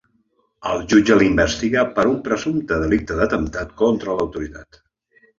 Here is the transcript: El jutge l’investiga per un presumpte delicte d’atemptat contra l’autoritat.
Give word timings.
El 0.75 0.79
jutge 0.93 1.17
l’investiga 1.17 1.83
per 1.99 2.05
un 2.11 2.15
presumpte 2.27 2.79
delicte 2.83 3.17
d’atemptat 3.19 3.75
contra 3.83 4.15
l’autoritat. 4.21 4.81